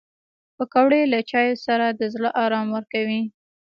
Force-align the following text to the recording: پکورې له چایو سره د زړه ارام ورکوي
پکورې 0.55 1.01
له 1.13 1.19
چایو 1.29 1.61
سره 1.65 1.85
د 1.89 2.01
زړه 2.13 2.29
ارام 2.43 2.67
ورکوي 2.77 3.21